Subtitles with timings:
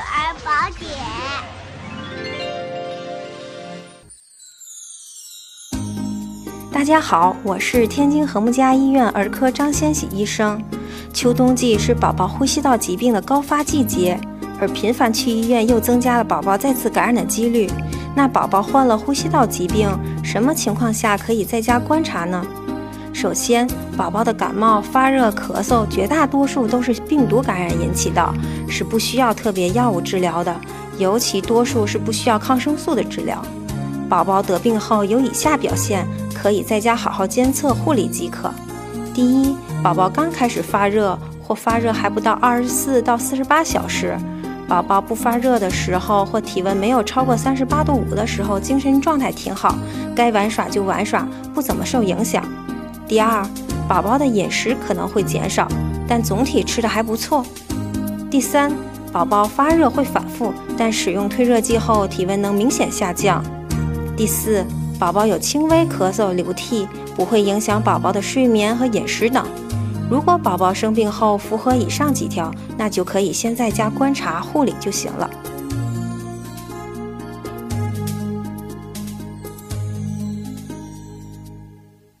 [0.00, 0.90] 儿宝典。
[6.72, 10.62] 大家好，我是天津和睦家医院儿科张先喜医生。
[11.12, 14.18] 秋冬季是宝宝呼吸道疾病的高发季节，
[14.60, 17.68] 而频繁去医院又增加了宝宝再次感染的几率。
[18.14, 19.90] 那宝宝患了呼吸道疾病，
[20.24, 22.44] 什么情况下可以在家观察呢？
[23.12, 28.34] 首先，宝宝的感冒、发热、咳嗽，绝大多数都是病毒感染引起的，
[28.68, 30.54] 是不需要特别药物治疗的，
[30.96, 33.44] 尤其多数是不需要抗生素的治疗。
[34.08, 38.50] 宝宝得病后有以下表现，可以在家好好监测护理即可。
[39.12, 44.16] 第一，宝宝刚开始发热或发热还不到二十四到四十八小时，
[44.66, 49.76] 宝宝不发热的时候或体温没有超过三十八度五的时候，精神状态挺好，
[50.16, 52.42] 该玩耍就玩耍，不怎么受影响。
[53.10, 53.44] 第二，
[53.88, 55.66] 宝宝的饮食可能会减少，
[56.06, 57.44] 但总体吃的还不错。
[58.30, 58.72] 第三，
[59.10, 63.42] 宝宝发热会反复，但使用退热剂后体温能明显下降。
[64.16, 64.64] 第四，
[64.96, 66.86] 宝宝有轻微咳嗽、流涕，
[67.16, 69.44] 不会影响宝宝的睡眠和饮食等。
[70.08, 75.28] 如果宝宝生病后符合以上几条，那就可以先在家观察护理就行了。